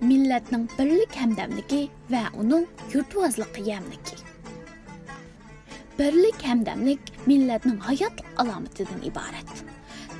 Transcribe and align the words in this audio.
millatning 0.00 0.68
birlik 0.78 1.16
hamdamligi 1.16 1.88
va 2.10 2.22
uning 2.40 2.66
yurtvozligi 2.92 3.62
yamligi. 3.70 4.18
Birlik 5.98 6.42
hamdamlik 6.46 7.00
millatning 7.26 7.80
hayot 7.88 8.22
alomatidan 8.36 9.02
iborat. 9.10 9.50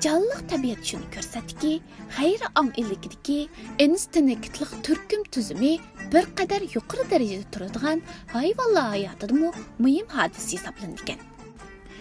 Jonliq 0.03 0.43
tabiat 0.51 0.83
shuni 0.89 1.07
ko'rsatdiki 1.15 1.73
xayri 2.17 2.49
ong 2.61 2.73
illikidagi 2.81 3.39
instinktlik 3.79 4.73
turkum 4.87 5.23
tuzumi 5.33 5.73
bir 6.13 6.25
qadar 6.39 6.63
yuqori 6.75 7.05
darajada 7.13 7.47
turadigan 7.55 8.03
hayvonlar 8.35 8.87
hayotidami 8.95 9.51
muhim 9.79 10.07
hodisa 10.17 10.51
hisoblangan. 10.57 11.21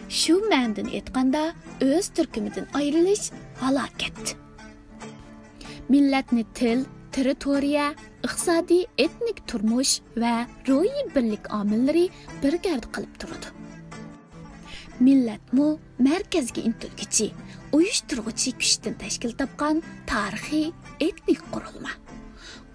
Shu 0.09 0.35
ma'nodan 0.51 0.87
aytganda 0.97 1.43
o'z 1.87 2.05
turkumidan 2.17 2.65
ayrilish 2.79 3.25
halokat. 3.61 4.35
Millatni 5.89 6.43
til 6.53 6.85
territoriya 7.17 7.85
iqtisodiy 8.25 8.83
etnik 9.01 9.39
turmush 9.49 9.93
va 10.21 10.45
ro'yi 10.67 11.03
birlik 11.15 11.47
omillari 11.59 12.03
bir 12.43 12.57
garda 12.65 12.87
qilib 12.95 13.13
turadi. 13.21 13.47
Millatmu 15.05 15.67
markazga 16.07 16.61
intilguchi 16.69 17.27
uyushtirg'uchi 17.77 18.51
kuchdan 18.61 18.97
tashkil 19.01 19.33
topgan 19.39 19.81
tarixiy 20.11 20.67
etnik 21.07 21.41
qurilma. 21.53 21.93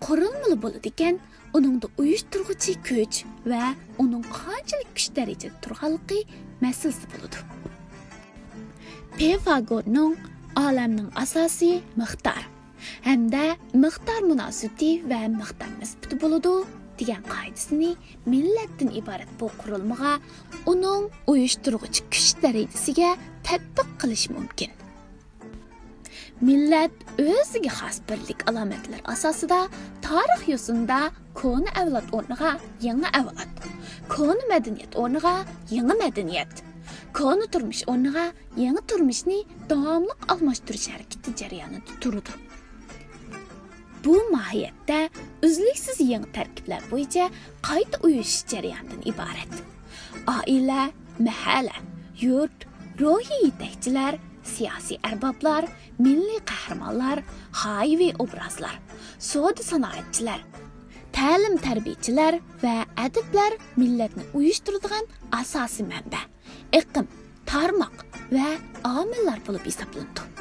Qurilmali 0.05 0.57
bo'ladi 0.65 0.91
ekan 0.95 1.21
uningda 1.57 1.87
uyushtirg'uchi 2.03 2.75
kuch 2.89 3.23
va 3.51 3.65
uning 4.03 4.25
qanchalik 4.39 4.91
kuch 4.97 5.09
darajada 5.19 5.61
turganligi 5.65 6.21
masalasi 6.65 7.13
bo'ladi. 7.13 7.39
Pifagorning 9.19 10.19
olamning 10.67 11.11
asosiy 11.25 11.79
miqdor 12.01 12.52
hamda 13.09 13.43
miqdor 13.85 14.21
munosabati 14.31 14.91
va 15.11 15.21
miqdor 15.41 15.71
nisbati 15.81 16.15
bo'ladi 16.23 16.55
degan 17.01 17.23
qoidasini 17.35 17.91
millatdan 18.33 18.91
iborat 19.01 19.31
bu 19.41 19.47
qurilmaga 19.61 20.13
uning 20.73 21.03
uyushtirg'ich 21.33 22.01
kuch 22.13 22.31
darajasiga 22.45 23.11
tatbiq 23.47 23.89
qilish 24.01 24.27
mumkin. 24.37 24.71
Millat 26.49 26.95
o'ziga 27.23 27.73
xos 27.79 27.97
birlik 28.09 28.41
alomatlar 28.51 29.01
asosida 29.15 29.61
tarix 30.07 30.43
yo'sinda 30.53 30.99
ko'ni 31.41 31.71
avlod 31.81 32.07
o'rniga 32.17 32.51
yangi 32.87 33.09
avlod 33.21 33.53
ko'ni 34.15 34.45
madaniyat 34.53 34.93
o'rniga 35.03 35.35
yangi 35.77 35.95
madaniyat 36.03 36.53
ko'ni 37.19 37.47
turmush 37.53 37.83
o'rniga 37.93 38.25
yangi 38.65 38.83
turmushni 38.91 39.39
davomli 39.71 40.15
almashtirish 40.33 40.89
harakati 40.95 41.39
jarayonida 41.41 42.01
turadi. 42.03 42.52
Bu 44.03 44.17
mahiyyətdə 44.33 44.99
üzlüksüz 45.47 46.01
yeni 46.03 46.27
tərkiblər 46.35 46.83
boyunca 46.91 47.29
qayda 47.63 48.01
uyuş 48.07 48.41
cərəyanından 48.51 49.05
ibarət. 49.07 49.53
Ailə, 50.31 50.89
məhəllə, 51.23 51.77
yurt, 52.19 52.67
ruhi 52.99 53.39
yetəkçilər, 53.45 54.19
siyasi 54.43 54.99
ərbablar, 55.07 55.69
milli 56.03 56.41
qəhrəmanlar, 56.49 57.23
hayvi 57.63 58.11
obrazlar, 58.23 58.75
soda 59.23 59.63
sənayetçilər, 59.63 60.43
təlim 61.15 61.59
tərbiyəçilər 61.63 62.41
və 62.65 62.77
ədiblər 63.07 63.59
millətni 63.79 64.27
uyuşdurduğan 64.35 65.07
əsas 65.39 65.79
mənbə, 65.87 66.27
iqlim, 66.75 67.07
tarmaq 67.47 68.03
və 68.35 68.57
amillər 68.83 69.47
olub 69.47 69.71
hesablanır. 69.71 70.32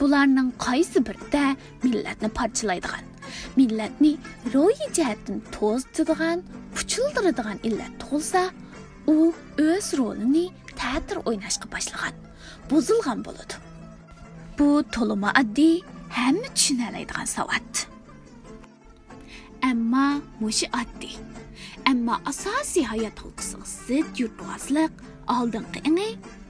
Bularning 0.00 0.50
qaysi 0.66 0.98
birida 1.08 1.44
millatni 1.84 2.28
parchalaydigan 2.38 3.04
millatni 3.58 4.12
ro'yi 4.54 4.86
jihatdan 4.96 5.38
to'zitadigan 5.56 6.38
puchildiradigan 6.76 7.58
illat 7.68 7.92
tug'ilsa 8.02 8.42
u 9.14 9.16
o'z 9.68 9.86
rolini 10.00 10.46
teatr 10.80 11.16
o'ynashga 11.28 11.66
boshlagan 11.74 12.14
buzilgan 12.70 13.18
bo'ladi. 13.26 13.54
Bu 14.58 14.68
to'lima 14.94 15.30
oddiy 15.42 15.76
hamma 16.18 16.48
tushunaladigan 16.56 17.26
savat 17.36 17.86
ammo 19.70 20.06
mushi 20.42 20.66
oddiy 20.80 21.16
ammo 21.90 22.14
asosiy 22.30 22.84
hayot 22.92 23.16
xulqisiga 23.22 23.66
zid 23.86 24.08
yurtbozlik 24.20 24.92
oldingi 25.36 25.80
ini 25.90 26.08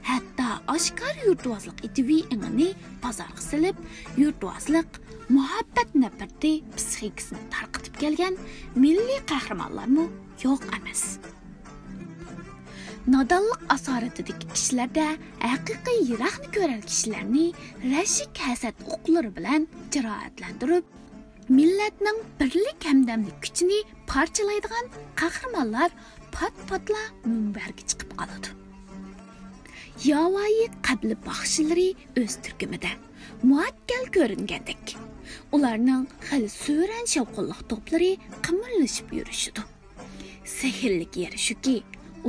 hatto 0.09 0.47
oshkor 0.75 1.15
yurtvozlik 1.27 1.83
itivi 1.87 2.19
ingini 2.33 2.69
bozorga 3.03 3.41
silib 3.49 3.77
yurtvozlik 4.21 5.01
muhabbat 5.35 5.89
nafrati 6.03 6.53
psixikasini 6.77 7.41
tarqitib 7.55 7.95
kelgan 8.03 8.39
milliy 8.83 9.19
qahramonlarmi 9.31 10.05
yo'q 10.45 10.63
emas. 10.77 11.03
Nodonlik 13.13 13.61
asoratidagi 13.75 14.45
kishilarda 14.55 15.05
haqiqiy 15.51 15.99
yiroqni 16.09 16.49
ko'rar 16.57 16.81
kishilarni 16.89 17.45
rashik 17.93 18.41
hasad 18.47 18.75
o'qlari 18.95 19.31
bilan 19.37 19.67
jiroatlantirib 19.93 20.85
millatning 21.57 22.19
birlik 22.39 22.79
hamdamlik 22.89 23.37
kuchini 23.45 23.79
parchalaydigan 24.11 24.85
qahramonlar 25.21 25.89
pat 26.35 26.55
patla 26.69 27.01
munbarga 27.29 27.83
chiqib 27.89 28.11
qoladi. 28.19 28.49
Yovvoyi 30.09 30.65
qabli 30.87 31.15
baxshilari 31.27 31.89
o'z 32.21 32.33
turkumida 32.43 32.91
muakkal 33.49 34.05
ko'ringandek 34.15 34.95
ularning 35.55 36.07
hali 36.29 36.49
suran 36.61 37.05
shovqinliq 37.13 37.61
to'plari 37.71 38.11
qimirlashib 38.45 39.13
yurishidi 39.17 39.63
sehrlik 40.57 41.17
yeri 41.23 41.39
shuki 41.47 41.75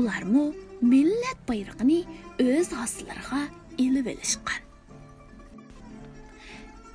ularmu 0.00 0.44
millat 0.92 1.40
bayrog'ini 1.48 2.00
o'z 2.44 2.68
g'osilariga 2.76 3.40
ilib 3.84 4.06
olishgan. 4.14 4.60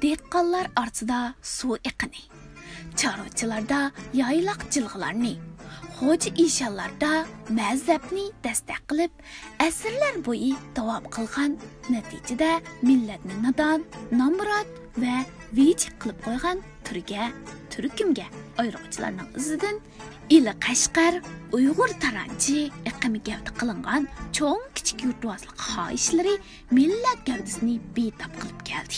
Dehqonlar 0.02 0.68
ortida 0.82 1.20
suv 1.56 1.78
iqini 1.90 2.24
chorvachilarda 3.00 3.80
yayloq 4.22 4.62
jilg'ilarni 4.74 5.34
xo'ja 6.00 6.30
ishonlarda 6.46 7.12
mazhabni 7.60 8.26
dastak 8.46 8.82
qilib 8.90 9.12
asrlar 9.68 10.16
bo'yi 10.28 10.52
davom 10.78 11.06
qilgan 11.16 11.52
natijada 11.94 12.52
millatni 12.90 13.38
nodon 13.46 13.86
nomurod 14.20 14.70
va 15.04 15.16
vijik 15.60 15.96
qilib 16.02 16.20
qo'ygan 16.28 16.62
turga 16.86 17.24
turkumga 17.74 18.28
ayiruvchilarning 18.62 19.30
izidan 19.42 19.82
ili 20.38 20.54
qashqar 20.68 21.14
uyg'ur 21.58 21.92
taranchi 22.04 22.58
iqimi 22.92 23.20
gavda 23.28 23.52
qilingan 23.60 24.08
cho'ng 24.38 24.64
kichik 24.78 25.00
yurtvozlik 25.08 25.60
xoishlari 25.72 26.36
millat 26.78 27.20
gavdasini 27.30 27.76
betob 27.96 28.32
qilib 28.42 28.60
keldi. 28.70 28.98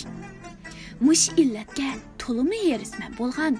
Mush 1.05 1.27
illatga 1.41 1.89
to'limi 2.21 2.61
erisman 2.75 3.11
bo'lgan 3.19 3.53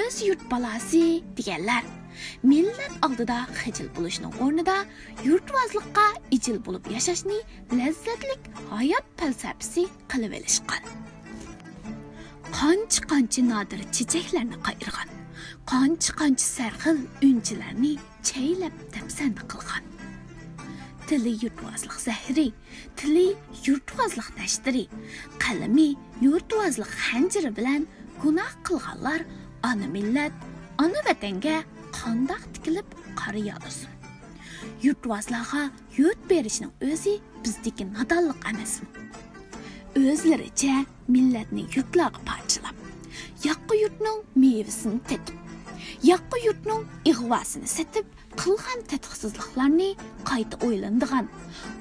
o'z 0.00 0.16
yurt 0.28 0.42
balasi 0.52 1.06
deganlar 1.38 1.82
millat 2.52 2.94
oldida 3.06 3.38
xijil 3.60 3.88
bo'lishning 3.96 4.32
o'rnida 4.44 4.76
yurtvozlikqa 5.28 6.06
ijil 6.38 6.58
bo'lib 6.66 6.90
yashashni 6.96 7.38
lazzatlik 7.80 8.50
hayot 8.72 9.06
falsafasi 9.20 9.86
qilib 10.10 10.32
olishgan 10.40 10.82
qancha 12.58 13.00
qancha 13.12 13.42
nodir 13.52 13.80
chechaklarni 13.96 14.58
qayirgan 14.68 15.08
qancha 15.72 16.12
qancha 16.20 16.46
sarxil 16.56 16.98
unchilarni 17.28 17.92
chaylab 18.28 18.74
dafsanda 18.94 19.42
qilgan. 19.52 19.84
Tili 21.08 21.32
yurtvozlik 21.42 21.96
zahri 22.06 22.46
tili 22.98 23.26
yurtvozlik 23.66 24.28
dashtiri 24.38 24.84
qalami 25.44 25.90
yurtvozlik 26.26 26.90
xanjiri 27.04 27.50
bilan 27.58 27.82
gunoh 28.22 28.52
qilganlar 28.66 29.20
ona 29.70 29.86
millat 29.96 30.32
ona 30.84 31.00
vatanga 31.08 31.56
qandoq 31.98 32.42
tikilib 32.54 32.88
qarayolasin 33.20 33.92
yurtvozlarga 34.84 35.62
yurt 35.98 36.20
berishning 36.30 36.72
o'zi 36.90 37.14
bizdagi 37.44 37.84
nodonlik 37.96 38.40
emasmi 38.52 38.88
o'zlaricha 40.02 40.76
millatni 41.14 41.64
yurtlarga 41.76 42.20
parchalab 42.30 42.76
yoqqa 43.48 43.74
yurtning 43.82 44.18
mevasini 44.44 45.00
tetib 45.10 45.36
yoqqa 46.10 46.38
yurtning 46.46 46.82
ig'vosini 47.12 47.68
setib 47.76 48.06
qilgan 48.42 48.80
tatqiqsizliklarni 48.92 49.90
qayta 50.30 50.60
o'ylandigan 50.66 51.26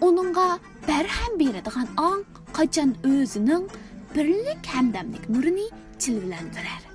uningga 0.07 0.47
barham 0.89 1.39
beradigan 1.43 1.87
ong 2.09 2.21
qachon 2.57 2.91
o'zining 3.13 3.65
birlik 4.15 4.73
hamdamlik 4.75 5.25
nurini 5.33 5.67
jilvalantirar 6.03 6.86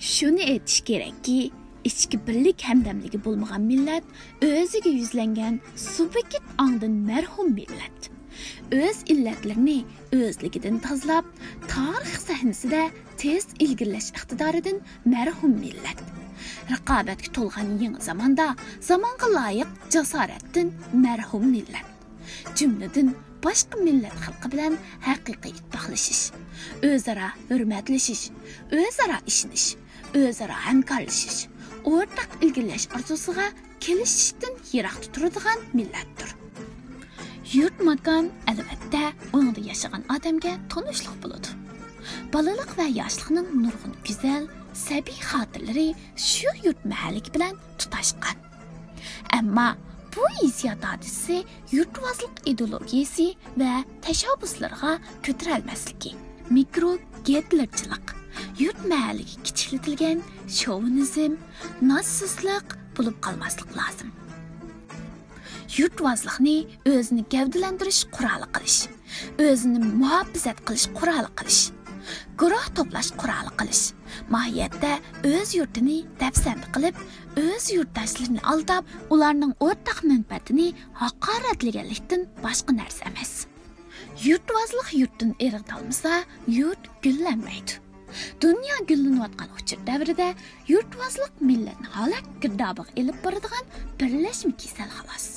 shuni 0.00 0.44
aytish 0.52 0.80
kerakki 0.88 1.50
ichki 1.84 2.16
birlik 2.26 2.62
hamdamligi 2.68 3.18
bo'lmagan 3.24 3.62
millat 3.70 4.04
o'ziga 4.48 4.90
yuzlangan 5.00 5.60
subekit 5.76 6.44
ongdan 6.64 6.94
marhum 7.10 7.52
millat. 7.58 7.98
O'z 8.80 8.98
illatlarini 9.12 9.78
o'zligidan 10.20 10.78
tozalab 10.86 11.26
tarix 11.72 12.20
sahnasida 12.28 12.82
tez 13.20 13.44
ilgirlash 13.64 14.08
iqtidoridan 14.16 14.78
marhum 15.14 15.52
millat. 15.64 15.98
Raqobatga 16.72 17.30
to'lgan 17.36 17.68
yangi 17.82 18.00
zamonda 18.08 18.46
zamonga 18.90 19.28
loyiq 19.38 19.70
jasoratdan 19.94 20.68
marhum 21.04 21.44
millat. 21.56 21.88
Jumladan 22.58 23.08
boshqa 23.44 23.76
millat 23.86 24.16
xalqi 24.24 24.48
bilan 24.52 24.74
haqiqiy 25.08 25.52
ittifoqlashish 25.58 26.24
o'zaro 26.90 27.28
hurmatlashish 27.50 28.24
o'zaro 28.80 29.18
ishonish 29.30 29.68
o'zaro 30.22 30.56
hamkorlashish 30.66 31.40
o'rtaq 31.94 32.30
ilgirlash 32.44 32.86
orzusiga 32.96 33.46
kelishishdan 33.84 34.54
yiroqda 34.72 35.08
turadigan 35.14 35.58
millatdir. 35.78 36.30
Yurt 37.56 37.78
makon 37.88 38.30
albatta 38.50 39.02
unda 39.38 39.60
yashagan 39.70 40.02
odamga 40.14 40.52
tanishliq 40.72 41.16
bo'ladi. 41.22 41.50
Bolalik 42.34 42.70
va 42.78 42.86
yoshlikning 43.00 43.48
nurg'un 43.64 43.94
go'zal 44.08 44.44
sabiy 44.86 45.18
xotirlari 45.30 45.88
shu 46.28 46.50
yurt 46.64 46.80
mahalligi 46.92 47.30
bilan 47.36 47.54
tutashgan. 47.80 48.36
Ammo 49.38 49.68
bu 50.16 50.24
hissiyot 50.42 50.84
hodisi 50.84 51.44
yurtvozlik 51.72 52.34
ideologiyasi 52.46 53.26
va 53.60 53.72
tashabbuslarga 54.06 54.92
ko'tarolmasligi. 55.26 56.12
Mikro 56.50 56.98
getlerchilik 57.24 58.14
yurt 58.58 58.80
mahalliga 58.92 59.42
kichiklatilgan 59.46 60.22
shovinizm 60.60 61.36
nassizlik 61.82 62.76
bo'lib 62.96 63.16
qolmaslik 63.26 63.70
lozim. 63.78 64.10
Yurtvozlikni 65.78 66.56
o'zini 66.92 67.24
gavdalantirish 67.34 68.02
quroli 68.16 68.48
qilish 68.56 68.80
o'zini 69.48 69.78
muhofazat 70.00 70.58
qilish 70.66 70.88
quroli 70.98 71.30
qilish. 71.38 71.62
Guruh 72.40 72.66
to'plash 72.76 73.10
quroli 73.20 73.52
qilish. 73.60 73.84
Mohiyatda 74.34 74.92
o'z 75.32 75.54
yurtini 75.58 75.98
dafsand 76.22 76.64
qilib 76.74 76.96
o'z 77.44 77.68
yurtdoshlarini 77.76 78.42
aldab 78.52 78.84
ularning 79.16 79.54
o'rtaq 79.66 80.02
manfaatini 80.12 80.68
haqoratlaganlikdan 81.02 82.26
boshqa 82.44 82.76
narsa 82.80 83.10
emas. 83.10 83.32
Yurtvozlik 84.28 84.90
yurtdan 85.00 85.36
eritolmasa 85.46 86.24
yurt 86.58 86.90
gullanmaydi. 87.04 87.78
Dunyo 88.42 88.76
gullanayotgan 88.88 89.52
uchur 89.58 89.78
davrida 89.90 90.32
yurtvozlik 90.72 91.44
millatni 91.50 91.92
holat 91.98 92.26
girdobiga 92.42 92.98
ilib 93.00 93.22
boradigan 93.24 93.70
birlashma 94.00 94.52
kasal 94.64 94.90
xolos 94.98 95.30